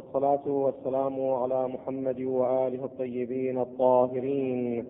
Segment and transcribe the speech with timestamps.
[0.00, 4.84] والصلاة والسلام على محمد وآله الطيبين الطاهرين.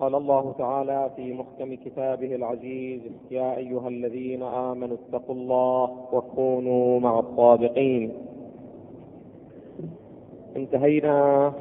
[0.00, 3.00] قال الله تعالى في محكم كتابه العزيز
[3.30, 8.12] يا أيها الذين آمنوا اتقوا الله وكونوا مع الصادقين.
[10.56, 11.52] انتهينا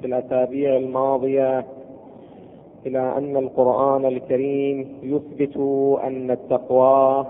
[0.00, 1.64] في الأسابيع الماضية
[2.86, 5.56] إلى أن القرآن الكريم يثبت
[6.04, 7.26] أن التقوى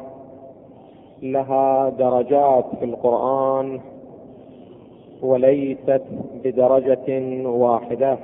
[1.23, 3.80] لها درجات في القرآن
[5.22, 6.03] وليست
[6.44, 7.08] بدرجة
[7.49, 8.18] واحدة.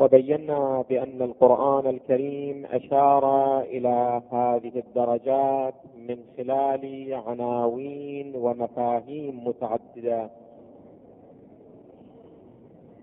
[0.00, 5.74] وبينا بأن القرآن الكريم أشار إلى هذه الدرجات
[6.08, 10.30] من خلال عناوين ومفاهيم متعددة.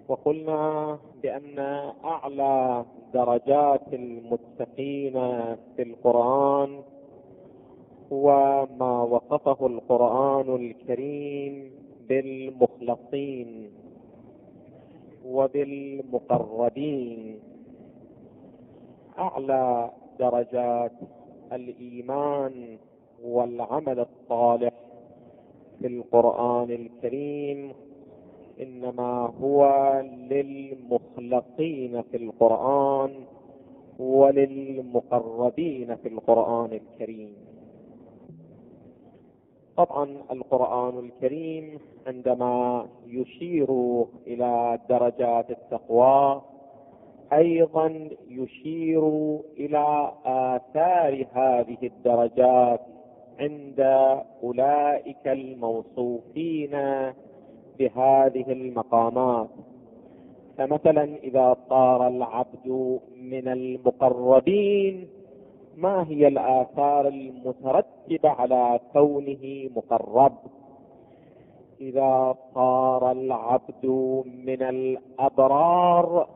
[0.07, 1.59] وقلنا بأن
[2.03, 5.13] أعلى درجات المتقين
[5.75, 6.79] في القرآن
[8.13, 8.27] هو
[8.79, 11.71] ما وصفه القرآن الكريم
[12.09, 13.69] بالمخلصين
[15.25, 17.39] وبالمقربين.
[19.19, 20.91] أعلى درجات
[21.53, 22.77] الإيمان
[23.23, 24.73] والعمل الصالح
[25.79, 27.73] في القرآن الكريم
[28.61, 29.65] إنما هو
[30.29, 33.11] للمخلصين في القرآن
[33.99, 37.33] وللمقربين في القرآن الكريم.
[39.77, 43.69] طبعا القرآن الكريم عندما يشير
[44.27, 46.41] إلى درجات التقوى
[47.33, 49.03] أيضا يشير
[49.57, 52.79] إلى آثار هذه الدرجات
[53.39, 53.79] عند
[54.43, 56.71] أولئك الموصوفين
[57.79, 59.49] بهذه المقامات.
[60.57, 65.07] فمثلا إذا صار العبد من المقربين
[65.77, 70.33] ما هي الآثار المترتبة على كونه مقرب؟
[71.81, 73.85] إذا صار العبد
[74.45, 76.27] من الأبرار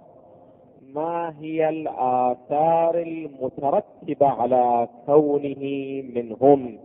[0.94, 5.62] ما هي الآثار المترتبة على كونه
[6.16, 6.78] منهم؟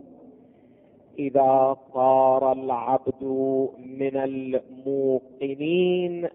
[1.19, 3.23] إذا صار العبد
[3.99, 4.17] من
[4.87, 6.27] الموقنين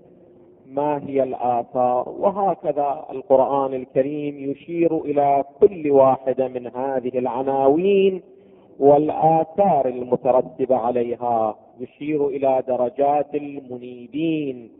[0.66, 8.22] ما هي الآثار؟ وهكذا القرآن الكريم يشير إلى كل واحدة من هذه العناوين
[8.78, 14.70] والآثار المترتبة عليها يشير إلى درجات المنيبين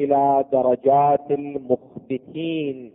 [0.00, 2.90] إلى درجات المخبتين.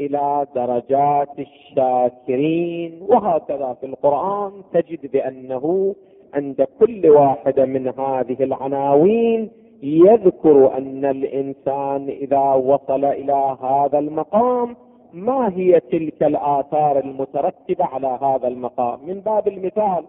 [0.00, 3.02] إلى درجات الشاكرين.
[3.08, 5.94] وهكذا في القرآن تجد بأنه
[6.34, 9.50] عند كل واحدة من هذه العناوين
[9.82, 14.76] يذكر أن الإنسان إذا وصل إلى هذا المقام
[15.12, 18.98] ما هي تلك الآثار المترتبة على هذا المقام.
[19.06, 20.04] من باب المثال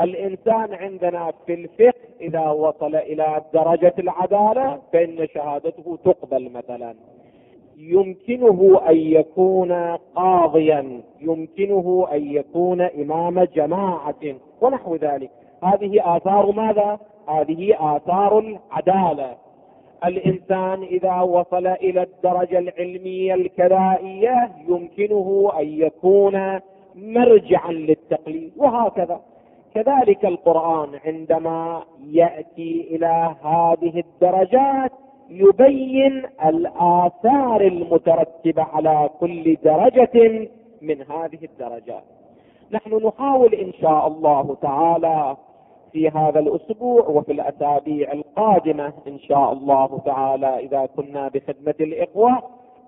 [0.00, 6.94] الإنسان عندنا في الفقه إذا وصل إلى درجة العدالة فإن شهادته تقبل مثلا.
[7.76, 9.72] يمكنه أن يكون
[10.16, 15.30] قاضيا يمكنه أن يكون إمام جماعة ونحو ذلك.
[15.62, 19.36] هذه آثار ماذا؟ هذه آثار العدالة.
[20.04, 26.60] الإنسان إذا وصل إلى الدرجة العلمية الكذائيه يمكنه أن يكون
[26.94, 29.20] مرجعا للتقليد وهكذا.
[29.74, 34.92] كذلك القرآن عندما يأتي إلى هذه الدرجات
[35.32, 40.48] يبين الآثار المترتبة على كل درجة
[40.82, 42.04] من هذه الدرجات.
[42.72, 45.36] نحن نحاول إن شاء الله تعالى
[45.92, 52.42] في هذا الأسبوع وفي الأسابيع القادمة إن شاء الله تعالى إذا كنا بخدمة الإخوة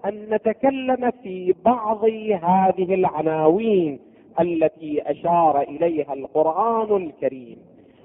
[0.04, 2.04] أن نتكلم في بعض
[2.42, 4.00] هذه العناوين
[4.40, 7.56] التي أشار إليها القرآن الكريم.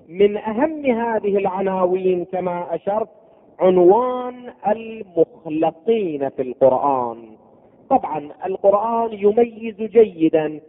[0.09, 3.09] من أهم هذه العناوين كما أشرت
[3.59, 7.17] عنوان المخلصين في القرآن.
[7.89, 10.59] طبعا القرآن يميز جيدا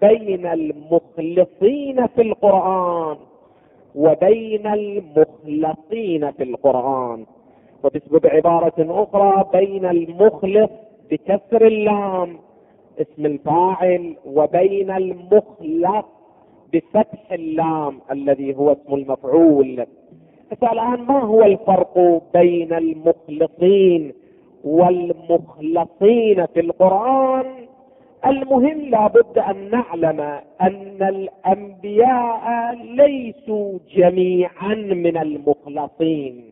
[0.00, 3.16] بين المخلصين في القرآن
[3.94, 7.26] وبين المخلصين في القرآن.
[7.84, 10.70] وبسبب عباره أخرى بين المخلص
[11.10, 12.36] بكسر اللام
[13.00, 16.04] اسم الفاعل وبين المخلص
[16.72, 19.86] بفتح اللام الذي هو اسم المفعول.
[20.60, 24.12] فالان ما هو الفرق بين المخلصين
[24.64, 27.44] والمخلصين في القرآن؟
[28.26, 30.20] المهم لابد أن نعلم
[30.60, 36.44] أن الأنبياء ليسوا جميعا من المخلصين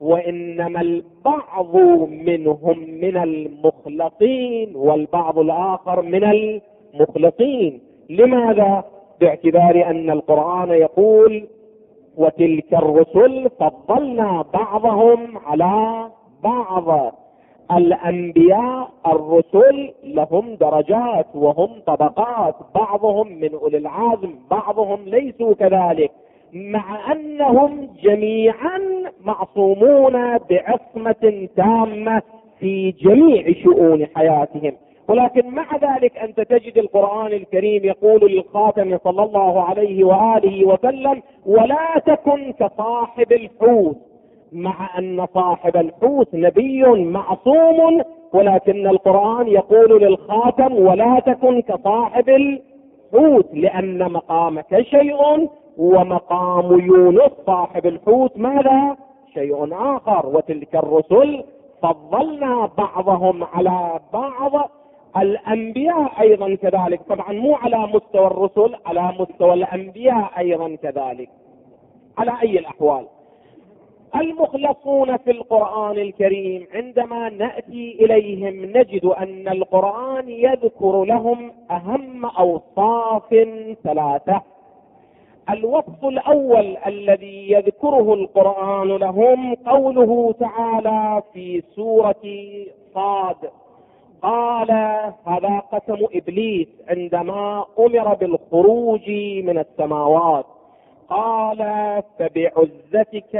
[0.00, 1.76] وإنما البعض
[2.10, 6.60] منهم من المخلصين والبعض الآخر من
[6.94, 7.80] مخلصين
[8.10, 8.84] لماذا؟
[9.20, 11.46] باعتبار أن القرآن يقول
[12.16, 16.08] وتلك الرسل فضلنا بعضهم على
[16.44, 17.14] بعض.
[17.72, 26.10] الأنبياء الرسل لهم درجات وهم طبقات بعضهم من أولي العزم بعضهم ليسوا كذلك
[26.52, 28.80] مع أنهم جميعا
[29.24, 32.22] معصومون بعصمة تامة
[32.60, 34.72] في جميع شؤون حياتهم.
[35.08, 41.98] ولكن مع ذلك أنت تجد القرآن الكريم يقول للخاتم صلى الله عليه وآله وسلم ولا
[42.06, 43.96] تكن كصاحب الحوت
[44.52, 54.12] مع أن صاحب الحوت نبي معصوم ولكن القرآن يقول للخاتم ولا تكن كصاحب الحوت لأن
[54.12, 55.48] مقامك شيء
[55.78, 58.96] ومقام يونس صاحب الحوت ماذا؟
[59.34, 60.26] شيء آخر.
[60.26, 61.44] وتلك الرسل
[61.82, 64.70] فضلنا بعضهم على بعض
[65.16, 67.00] الأنبياء أيضا كذلك.
[67.08, 71.28] طبعا مو على مستوى الرسل على مستوى الأنبياء أيضا كذلك.
[72.18, 73.06] على أي الأحوال؟
[74.16, 83.46] المخلصون في القرآن الكريم عندما نأتي إليهم نجد أن القرآن يذكر لهم أهم أوصاف
[83.84, 84.42] ثلاثة.
[85.50, 92.22] الوصف الأول الذي يذكره القرآن لهم قوله تعالى في سورة
[92.94, 93.50] صاد.
[94.26, 94.70] قال
[95.26, 99.10] هذا قسم إبليس عندما أمر بالخروج
[99.44, 100.46] من السماوات.
[101.08, 101.58] قال
[102.18, 103.34] فبعزتك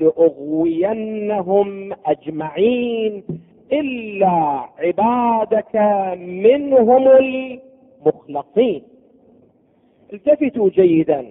[0.00, 3.24] لأغوينهم أجمعين
[3.72, 5.76] إلا عبادك
[6.18, 8.82] منهم المخلصين.
[10.12, 11.26] التفتوا جيدا.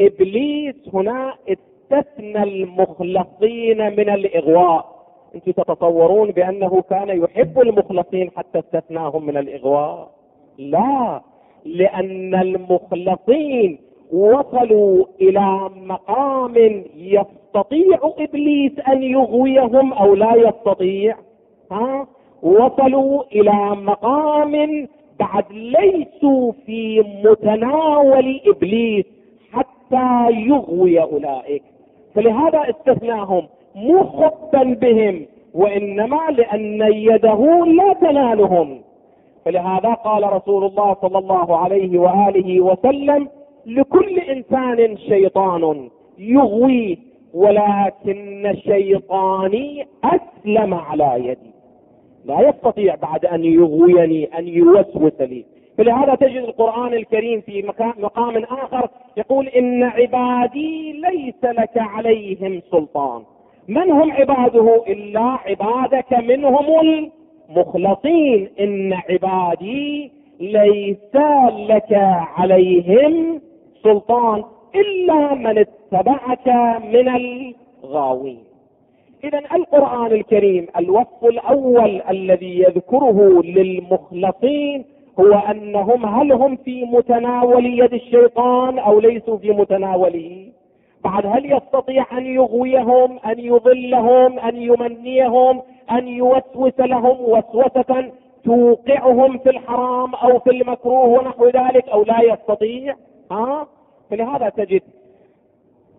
[0.00, 4.93] إبليس هنا استثنى المخلصين من الإغواء.
[5.34, 10.10] أنتم تتصورون بأنه كان يحب المخلصين حتى استثناهم من الإغواء.
[10.58, 11.20] لا
[11.64, 13.78] لأن المخلصين
[14.12, 21.16] وصلوا إلى مقام يستطيع إبليس أن يغويهم أو لا يستطيع.
[21.72, 22.06] ها؟
[22.42, 24.86] وصلوا إلى مقام
[25.18, 29.04] بعد ليسوا في متناول إبليس
[29.52, 31.62] حتى يغوي أولئك.
[32.14, 33.46] فلهذا استثناهم.
[33.74, 38.80] مو خبا بهم وإنما لأن يده لا تنالهم.
[39.44, 43.28] فلهذا قال رسول الله صلى الله عليه وآله وسلم
[43.66, 45.88] لكل إنسان شيطان
[46.18, 46.96] يغويه
[47.34, 51.54] ولكن شيطاني أسلم على يدي.
[52.24, 55.44] لا يستطيع بعد أن يغويني أن يوسوس لي.
[55.78, 57.62] فلهذا تجد القرآن الكريم في
[57.98, 63.22] مقام آخر يقول إن عبادي ليس لك عليهم سلطان.
[63.68, 66.66] من هم عباده؟ إلا عبادك منهم
[67.50, 68.48] المخلصين.
[68.60, 71.16] إن عبادي ليس
[71.68, 71.92] لك
[72.36, 73.40] عليهم
[73.82, 74.44] سلطان
[74.74, 76.48] إلا من اتبعك
[76.84, 77.08] من
[77.84, 78.38] الغاوين.
[79.24, 84.84] إذا القرآن الكريم الوصف الأول الذي يذكره للمخلصين
[85.20, 90.46] هو أنهم هل هم في متناول يد الشيطان أو ليسوا في متناوله
[91.04, 98.10] بعد هل يستطيع أن يغويهم أن يضلهم أن يمنيهم أن يوسوس لهم وسوسة
[98.44, 102.94] توقعهم في الحرام أو في المكروه ونحو ذلك أو لا يستطيع؟
[103.30, 103.66] ها؟
[104.10, 104.82] فلهذا تجد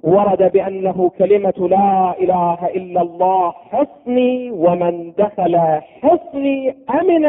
[0.03, 7.25] ورد بأنه كلمة لا إله إلا الله حصني ومن دخل حصني امن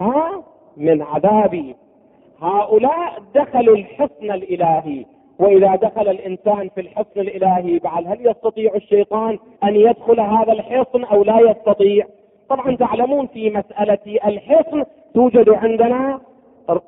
[0.00, 0.42] ها؟
[0.76, 1.76] من عذابي.
[2.42, 5.04] هؤلاء دخلوا الحصن الإلهي.
[5.38, 11.24] وإذا دخل الإنسان في الحصن الإلهي بعد هل يستطيع الشيطان أن يدخل هذا الحصن أو
[11.24, 12.06] لا يستطيع؟
[12.48, 14.84] طبعا تعلمون في مسألة الحصن
[15.14, 16.20] توجد عندنا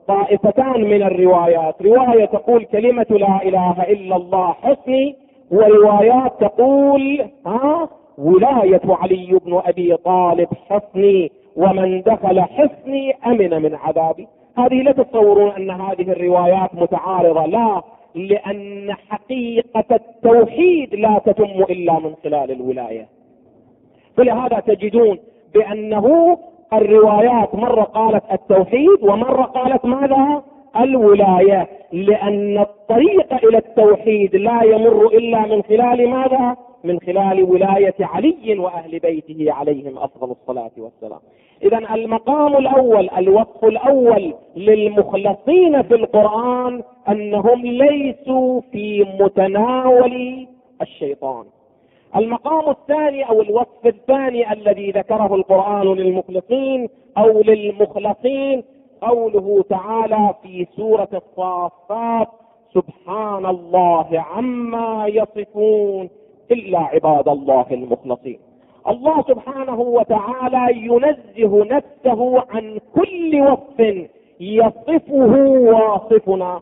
[0.08, 1.82] طائفتان من الروايات.
[1.82, 5.16] رواية تقول كلمة لا إله إلا الله حصني
[5.50, 14.28] وروايات تقول ها ولاية علي بن أبي طالب حصني ومن دخل حصني أمن من عذابي.
[14.58, 17.46] هذه لا تتصورون أن هذه الروايات متعارضة.
[17.46, 17.82] لا
[18.14, 23.08] لأن حقيقة التوحيد لا تتم إلا من خلال الولاية.
[24.16, 25.18] فلهذا تجدون
[25.54, 26.38] بأنه
[26.72, 30.42] الروايات مرة قالت التوحيد ومرة قالت ماذا؟
[30.76, 31.68] الولاية.
[31.92, 38.98] لأن الطريق إلى التوحيد لا يمر إلا من خلال ماذا؟ من خلال ولاية علي وأهل
[38.98, 41.20] بيته عليهم أفضل الصلاة والسلام.
[41.62, 50.46] اذا المقام الأول الوصف الأول للمخلصين في القرآن أنهم ليسوا في متناول
[50.82, 51.44] الشيطان.
[52.16, 56.88] المقام الثاني أو الوصف الثاني الذي ذكره القرآن للمخلصين
[57.18, 58.64] أو للمخلصين
[59.02, 62.28] قوله تعالى في سورة الصافات
[62.74, 66.08] سبحان الله عما يصفون.
[66.50, 68.38] إلا عباد الله المخلصين.
[68.88, 74.08] الله سبحانه وتعالى ينزه نفسه عن كل وصف
[74.40, 76.60] يصفه واصفنا.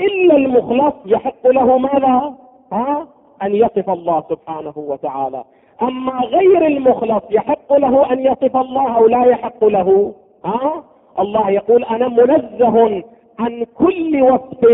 [0.00, 2.34] إلا المخلص يحق له ماذا؟
[2.72, 3.06] ها؟
[3.42, 5.44] أن يصف الله سبحانه وتعالى.
[5.82, 10.84] أما غير المخلص يحق له أن يصف الله أو لا يحق له؟ ها؟
[11.18, 13.02] الله يقول أنا منزه
[13.38, 14.64] عن كل وصف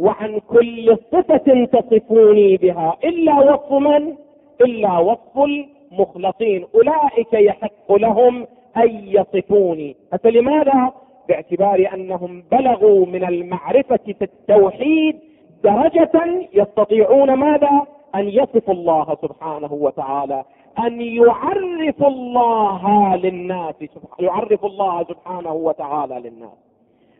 [0.00, 4.14] وعن كل صفة تصفوني بها إلا وصف من؟
[4.60, 6.66] إلا وصف المخلصين.
[6.74, 9.96] أولئك يحق لهم أن يصفوني.
[10.22, 10.92] فلماذا؟
[11.28, 15.18] باعتبار أنهم بلغوا من المعرفة في التوحيد
[15.64, 20.44] درجة يستطيعون ماذا؟ أن يصفوا الله سبحانه وتعالى.
[20.78, 23.74] أن يعرف الله للناس
[24.20, 26.58] يعرف الله سبحانه وتعالى للناس.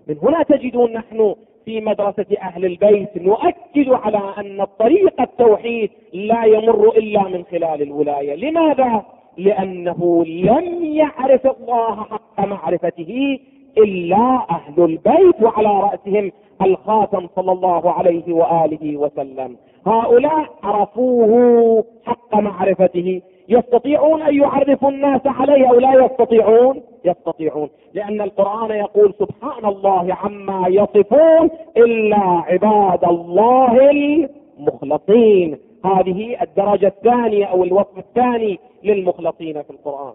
[0.09, 6.89] من هنا تجدون نحن في مدرسة أهل البيت نؤكد على أن الطريق التوحيد لا يمر
[6.97, 9.03] إلا من خلال الولاية لماذا؟
[9.37, 13.39] لأنه لم يعرف الله حق معرفته
[13.79, 23.23] إلا أهل البيت وعلى رأسهم الخاتم صلى الله عليه وآله وسلم هؤلاء عرفوه حق معرفته
[23.51, 27.71] يستطيعون أن يعرفوا الناس عليه أو لا يستطيعون؟ يستطيعون.
[27.95, 35.59] لأن القرآن يقول سبحان الله عما يصفون إلا عباد الله المخلصين.
[35.85, 40.15] هذه الدرجة الثانية أو الوصف الثاني للمخلصين في القرآن.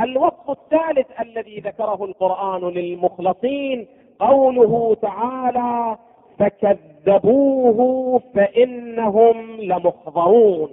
[0.00, 3.86] الوصف الثالث الذي ذكره القرآن للمخلصين
[4.20, 5.96] قوله تعالى
[6.38, 10.70] فكذبوه فإنهم لمحضرون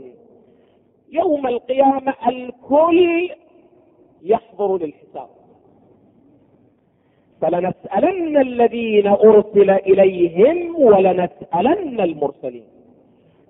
[1.11, 3.29] يوم القيامة الكل
[4.23, 5.27] يحضر للحساب.
[7.41, 12.67] فلنسألن الذين أرسل إليهم ولنسألن المرسلين.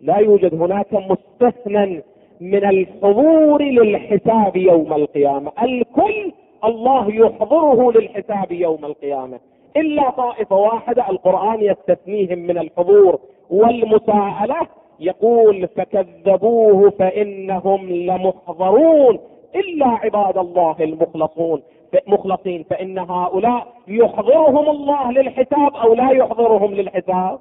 [0.02, 2.04] لا يوجد هناك مستثنى
[2.42, 5.52] من الحضور للحساب يوم القيامة.
[5.62, 6.32] الكل
[6.64, 9.40] الله يحضره للحساب يوم القيامة.
[9.78, 14.68] إلا طائفة واحدة القرآن يستثنيهم من الحضور والمساءلة
[15.00, 19.20] يقول فكذبوه فإنهم لمحضرون
[19.56, 21.62] إلا عباد الله المخلصون.
[22.08, 27.40] مخلصين فإن هؤلاء يحضرهم الله للحساب أو لا يحضرهم للحساب؟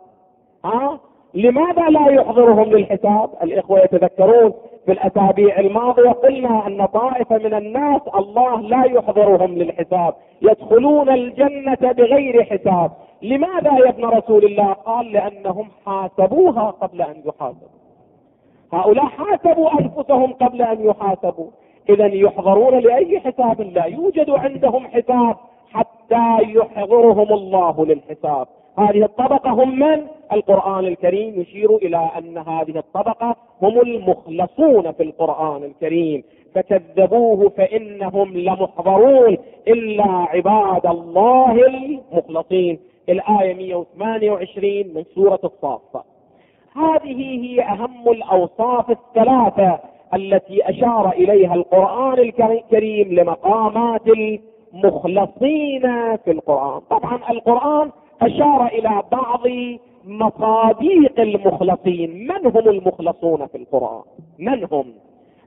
[0.65, 0.99] ها؟
[1.35, 4.53] لماذا لا يحضرهم للحساب؟ الإخوة يتذكرون
[4.87, 12.45] في الأسابيع الماضية قلنا أن طائفة من الناس الله لا يحضرهم للحساب يدخلون الجنة بغير
[12.45, 12.91] حساب.
[13.23, 17.69] لماذا يا ابن رسول الله؟ قال لأنهم حاسبوها قبل أن يحاسبوا.
[18.73, 21.51] هؤلاء حاسبوا أنفسهم قبل أن يحاسبوا.
[21.89, 23.85] اذا يحضرون لأي حساب؟ لا.
[23.85, 25.37] يوجد عندهم حساب
[25.73, 28.47] حتى يحضرهم الله للحساب.
[28.79, 35.65] هذه الطبقة هم من؟ القرآن الكريم يشير إلى أن هذه الطبقة هم المخلصون في القرآن
[35.65, 36.25] الكريم.
[36.55, 39.37] فكذبوه فإنهم لمحضرون
[39.69, 42.79] إلا عباد الله المخلصين.
[43.09, 46.05] الآية 128 من سورة الصافة
[46.77, 49.79] هذه هي أهم الأوصاف الثلاثة
[50.15, 54.03] التي أشار إليها القرآن الكريم لمقامات
[54.75, 55.83] المخلصين
[56.17, 56.81] في القرآن.
[56.81, 57.91] طبعا القرآن
[58.23, 59.43] أشار إلى بعض
[60.05, 62.27] مصاديق المخلصين.
[62.27, 64.03] من هم المخلصون في القرآن؟
[64.39, 64.93] من هم؟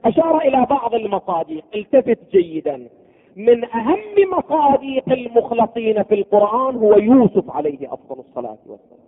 [0.04, 1.64] أشار إلى بعض المصاديق.
[1.74, 2.88] التفت جيدا.
[3.36, 3.98] من أهم
[4.38, 9.00] مصاديق المخلصين في القرآن هو يوسف عليه أفضل الصلاة والسلام.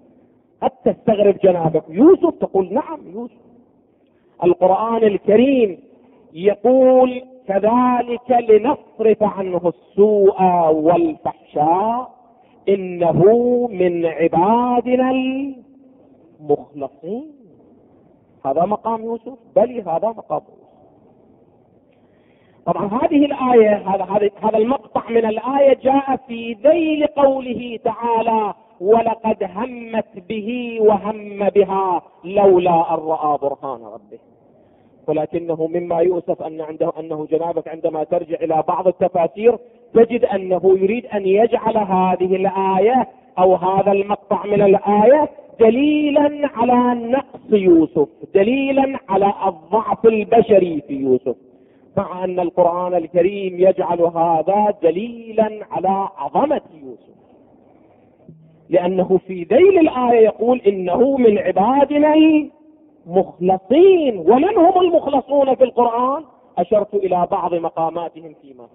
[0.62, 3.42] حتى تستغرب جنابك؟ يوسف تقول نعم يوسف.
[4.44, 5.78] القرآن الكريم
[6.32, 12.10] يقول كذلك لنصرف عنه السوء والفحشاء
[12.68, 13.22] إنه
[13.72, 15.10] من عبادنا
[16.40, 17.32] المخلصين.
[18.46, 20.40] هذا مقام يوسف؟ بل هذا مقام.
[20.48, 20.61] يوسف
[22.66, 30.28] طبعا هذه الآية هذا هذا المقطع من الآية جاء في ذيل قوله تعالى ولقد همت
[30.28, 34.18] به وهم بها لولا أن رأى برهان ربه.
[35.08, 39.58] ولكنه مما يؤسف أن عنده أنه جنابك عندما ترجع إلى بعض التفاسير
[39.94, 45.28] تجد أنه يريد أن يجعل هذه الآية أو هذا المقطع من الآية
[45.60, 51.36] دليلا على نقص يوسف دليلا على الضعف البشري في يوسف.
[51.96, 57.12] مع أن القرآن الكريم يجعل هذا دليلا على عظمة يوسف.
[58.70, 62.14] لأنه في ذيل الآية يقول إنه من عبادنا
[63.06, 64.18] المخلصين.
[64.18, 66.24] ومن هم المخلصون في القرآن؟
[66.58, 68.66] أشرت إلى بعض مقاماتهم فيما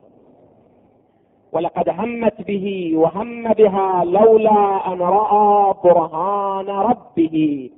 [1.52, 7.70] ولقد همت به وهم بها لولا أن رأى برهان ربه.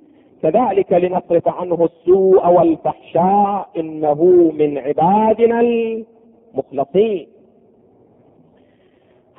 [0.44, 4.24] كذلك لنصرف عنه السوء والفحشاء إنه
[4.56, 7.28] من عبادنا المخلصين.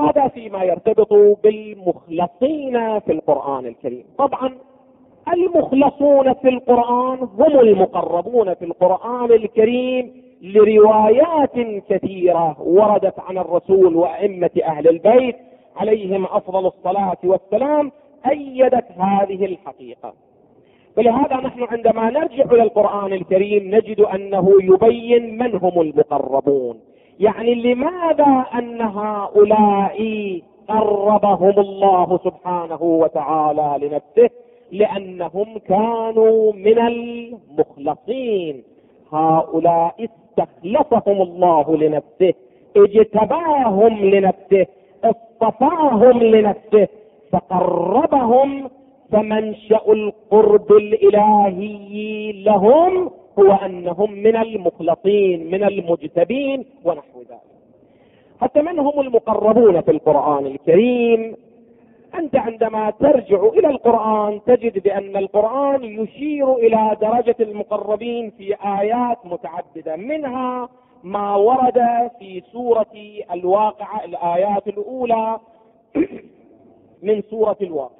[0.00, 4.04] هذا فيما يرتبط بالمخلصين في القرآن الكريم.
[4.18, 4.58] طبعا
[5.32, 14.88] المخلصون في القرآن هم المقربون في القرآن الكريم لروايات كثيرة وردت عن الرسول وأئمة أهل
[14.88, 15.36] البيت
[15.76, 17.92] عليهم أفضل الصلاة والسلام
[18.30, 20.12] أيدت هذه الحقيقة.
[21.00, 26.80] فلهذا نحن عندما نرجع إلى القرآن الكريم نجد أنه يبين من هم المقربون.
[27.20, 29.98] يعني لماذا أن هؤلاء
[30.68, 34.30] قربهم الله سبحانه وتعالى لنفسه؟
[34.72, 38.62] لأنهم كانوا من المخلصين.
[39.12, 42.34] هؤلاء استخلصهم الله لنفسه
[42.76, 44.66] اجتباهم لنفسه
[45.04, 46.88] اصطفاهم لنفسه
[47.32, 48.70] فقربهم
[49.12, 57.40] فمنشأ القرب الإلهي لهم هو أنهم من المخلصين من المجتبين ونحو ذلك.
[58.40, 61.36] حتى من هم المقربون في القرآن الكريم؟
[62.14, 69.96] أنت عندما ترجع إلى القرآن تجد بأن القرآن يشير إلى درجة المقربين في آيات متعددة.
[69.96, 70.68] منها
[71.04, 72.86] ما ورد في سورة
[73.32, 75.38] الواقعة الآيات الأولى
[77.02, 77.99] من سورة الواقعة.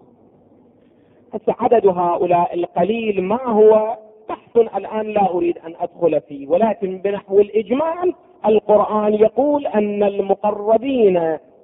[1.47, 3.97] عدد هؤلاء القليل ما هو
[4.29, 8.13] بحث الآن لا أريد أن أدخل فيه ولكن بنحو الإجمال
[8.45, 11.17] القرآن يقول أن المقربين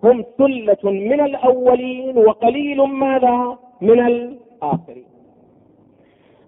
[0.03, 5.05] هم ثلة من الأولين وقليل ماذا؟ من الآخرين.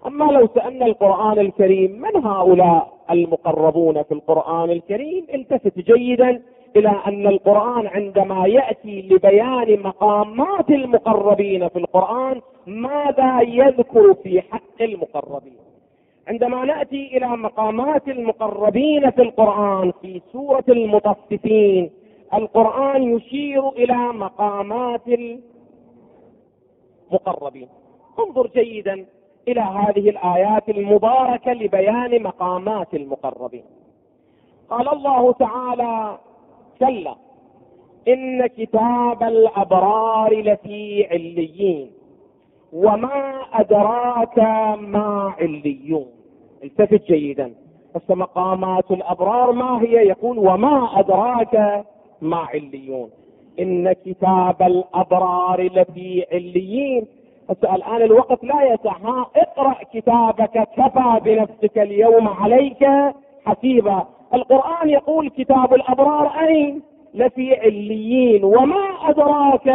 [0.08, 6.42] أما لو سألنا القرآن الكريم من هؤلاء المقربون في القرآن الكريم؟ التفت جيدا
[6.76, 15.58] إلى أن القرآن عندما يأتي لبيان مقامات المقربين في القرآن ماذا يذكر في حق المقربين؟
[16.28, 21.92] عندما نأتي إلى مقامات المقربين في القرآن في سورة المطففين
[22.34, 25.02] القرآن يشير إلى مقامات
[27.12, 27.68] المقربين.
[28.20, 29.06] انظر جيدا
[29.48, 33.64] إلى هذه الآيات المباركة لبيان مقامات المقربين.
[34.70, 36.18] قال الله تعالى
[36.80, 37.16] كلا
[38.08, 41.92] إن كتاب الأبرار لفي عليين
[42.74, 44.38] وما أدراك
[44.80, 46.06] ما عليون.
[46.64, 47.54] التفت جيدا.
[47.96, 51.86] هسه مقامات الأبرار ما هي؟ يقول وما أدراك
[52.22, 53.10] ما عليون.
[53.60, 57.08] إن كتاب الأبرار لفي عليين.
[57.64, 58.98] الآن الوقت لا يسع.
[58.98, 62.88] ها اقرأ كتابك كفى بنفسك اليوم عليك.
[63.50, 64.08] حسيبا.
[64.34, 66.82] القرآن يقول كتاب الأبرار أين؟
[67.14, 68.44] لفي عليين.
[68.44, 69.68] وما أدراك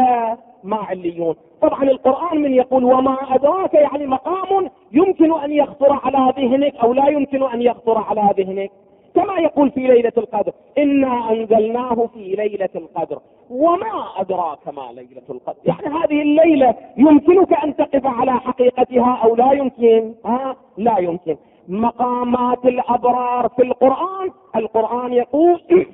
[0.65, 1.35] ما عليون.
[1.63, 7.09] طبعا القرآن من يقول وما أدراك يعني مقام يمكن أن يخطر على ذهنك أو لا
[7.09, 8.71] يمكن أن يخطر على ذهنك.
[9.15, 13.19] كما يقول في ليلة القدر إنا أنزلناه في ليلة القدر.
[13.51, 19.53] وما أدراك ما ليلة القدر؟ يعني هذه الليلة يمكنك أن تقف على حقيقتها أو لا
[19.53, 21.37] يمكن؟ ها؟ لا يمكن.
[21.69, 24.31] مقامات الأبرار في القرآن.
[24.57, 25.61] القرآن يقول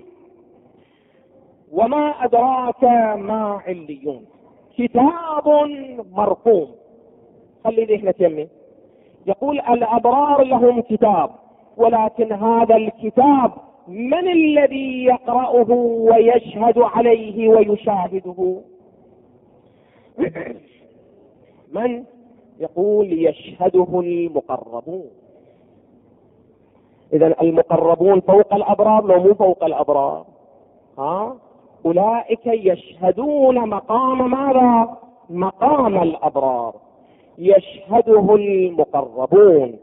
[1.73, 2.85] وما أدراك
[3.19, 4.25] ما عليون.
[4.79, 5.49] كتاب
[6.13, 6.69] مرقوم.
[7.65, 8.49] خلي ذهنك يمي
[9.27, 11.31] يقول الأبرار لهم كتاب
[11.77, 13.53] ولكن هذا الكتاب
[13.89, 18.61] من الذي يقرأه ويشهد عليه ويشاهده؟
[21.75, 22.05] من؟
[22.61, 25.11] يقول يشهده المقربون.
[27.13, 30.25] إذا المقربون فوق الأبرار لو مو فوق الأبرار.
[30.99, 31.37] ها؟
[31.87, 34.99] أولئك يشهدون مقام ماذا؟
[35.31, 36.75] مقام الأبرار.
[37.39, 39.77] يشهده المقربون.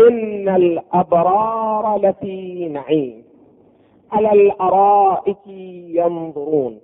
[0.00, 3.22] إن الأبرار لفي نعيم.
[4.12, 5.46] على الأرائك
[5.88, 6.78] ينظرون.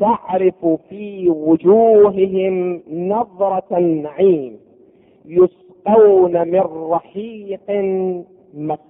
[0.00, 4.58] تعرف في وجوههم نظرة النعيم.
[5.26, 7.70] يسقون من رحيق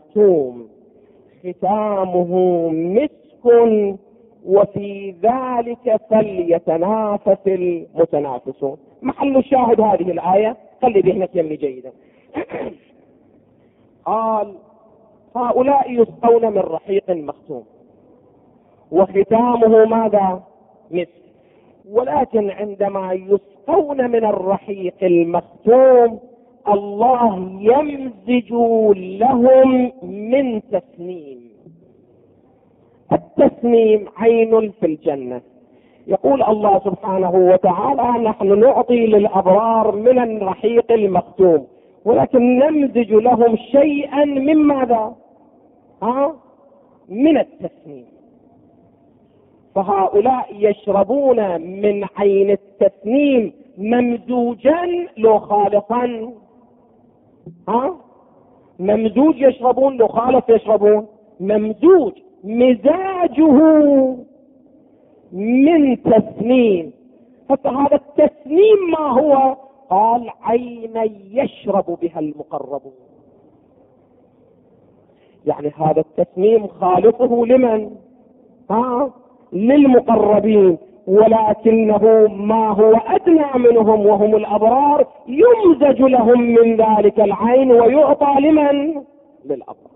[0.09, 0.69] مكتوم
[1.45, 3.99] ختامه مسك
[4.47, 8.77] وفي ذلك فليتنافس المتنافسون.
[9.03, 11.93] محل الشاهد هذه الآية؟ خلي ذهنك يمي جيدا.
[14.07, 14.55] قال
[15.37, 17.65] هؤلاء يسقون من رحيق مختوم.
[18.91, 20.43] وختامه ماذا؟
[20.91, 21.09] مثل
[21.91, 26.21] ولكن عندما يسقون من الرحيق المختوم
[26.75, 28.53] الله يمزج
[29.21, 31.41] لهم من تسنيم
[33.13, 35.41] التسنيم عين في الجنة
[36.07, 41.67] يقول الله سبحانه وتعالى نحن نعطي للأبرار من الرحيق المختوم
[42.05, 45.15] ولكن نمزج لهم شيئا من ماذا؟
[46.03, 46.35] ها؟
[47.09, 48.05] من التسنيم
[49.75, 56.33] فهؤلاء يشربون من عين التسنيم ممزوجا لو خالصا
[57.69, 57.97] ها؟
[58.79, 60.07] ممزوج يشربون لو
[60.49, 61.07] يشربون.
[61.41, 62.13] ممزوج
[62.45, 63.53] مزاجه
[65.33, 66.93] من تسنيم.
[67.49, 69.57] فهذا التسنيم ما هو؟
[69.91, 72.93] قال عينا يشرب بها المقربون.
[75.47, 77.91] يعني هذا التسنيم خالصه لمن؟
[78.71, 79.11] ها؟
[79.53, 80.79] للمقربين.
[81.09, 89.03] ولكنه ما هو أدنى منهم وهم الأبرار يمزج لهم من ذلك العين ويعطى لمن؟
[89.45, 89.89] للأبرار.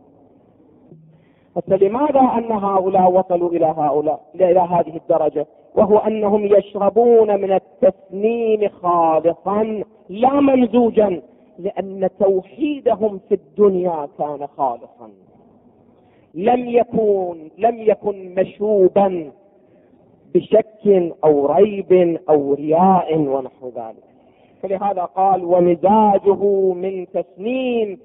[1.66, 9.82] فلماذا أن هؤلاء وصلوا إلى هؤلاء إلى هذه الدرجة؟ وهو أنهم يشربون من التسنيم خالصا
[10.08, 11.22] لا ممزوجا
[11.58, 15.10] لأن توحيدهم في الدنيا كان خالصا.
[16.34, 19.30] لم يكن لم يكن مشوبا
[20.34, 24.04] بشك أو ريب أو رياء ونحو ذلك.
[24.62, 27.98] فلهذا قال ومزاجه من تسنيم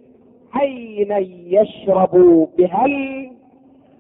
[0.54, 2.86] عينا يشرب بها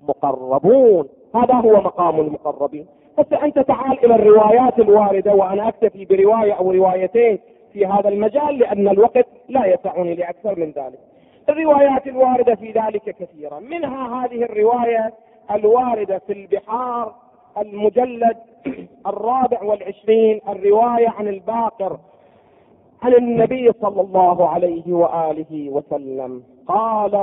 [0.03, 1.07] المقربون.
[1.35, 2.85] هذا هو مقام المقربين.
[3.17, 7.39] بس أنت تعال إلى الروايات الواردة وأنا أكتفي برواية أو روايتين
[7.73, 10.99] في هذا المجال لأن الوقت لا يسعني لأكثر من ذلك.
[11.49, 15.13] الروايات الواردة في ذلك كثيرة، منها هذه الرواية
[15.51, 17.13] الواردة في البحار
[17.61, 18.37] المجلد
[19.07, 21.97] الرابع والعشرين الرواية عن الباقر
[23.01, 26.43] عن النبي صلى الله عليه وآله وسلم.
[26.67, 27.15] قال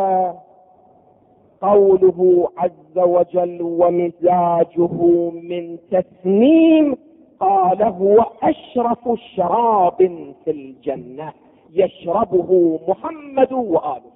[1.63, 6.97] قوله عز وجل ومزاجه من تسنيم
[7.41, 9.97] قال هو أشرف شراب
[10.45, 11.33] في الجنة
[11.73, 14.15] يشربه محمد وآله.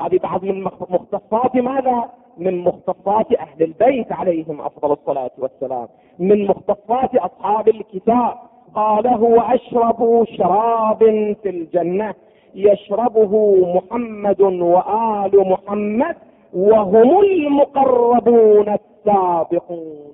[0.00, 7.14] هذه بعض من مختصات ماذا؟ من مختصات أهل البيت عليهم أفضل الصلاة والسلام، من مختصات
[7.14, 8.34] أصحاب الكتاب،
[8.74, 10.98] قال هو أشرب شراب
[11.42, 12.14] في الجنة.
[12.54, 16.16] يشربه محمد وآل محمد
[16.54, 20.12] وهم المقربون السابقون.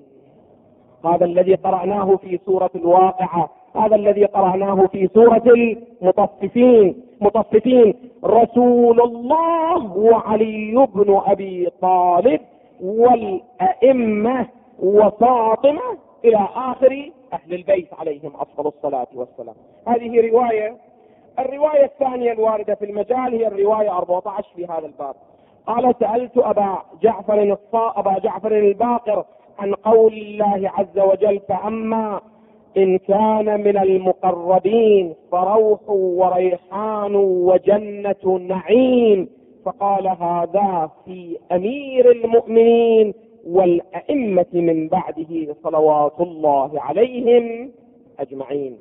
[1.04, 3.50] هذا الذي قرأناه في سورة الواقعة.
[3.76, 7.04] هذا الذي قرأناه في سورة المطففين.
[7.20, 7.94] مطففين.
[8.24, 12.40] رسول الله وعلي بن أبي طالب
[12.80, 14.46] والأئمة
[14.78, 19.54] وفاطمة إلى آخر أهل البيت عليهم أفضل الصلاة والسلام.
[19.88, 20.76] هذه رواية.
[21.38, 25.14] الرواية الثانية الواردة في المجال هي الرواية 14 في هذا الباب.
[25.66, 29.24] قال سألت أبا جعفر أبا جعفر الباقر
[29.58, 32.20] عن قول الله عز وجل فأما
[32.76, 39.28] إن كان من المقربين فروح وريحان وجنة نعيم.
[39.64, 43.14] فقال هذا في أمير المؤمنين
[43.46, 47.70] والأئمة من بعده صلوات الله عليهم
[48.18, 48.78] أجمعين.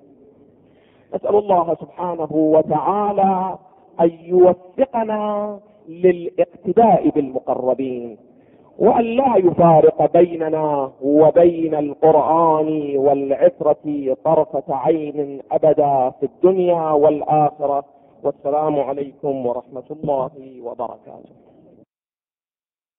[1.16, 3.58] نسأل الله سبحانه وتعالى
[4.02, 8.18] أن يوفقنا للاقتداء بالمقربين.
[8.80, 17.84] وأن لا يفارق بيننا وبين القرآن والعترة طرفة عين أبدا في الدنيا والآخرة.
[18.24, 20.32] والسلام عليكم ورحمة الله
[20.64, 21.53] وبركاته.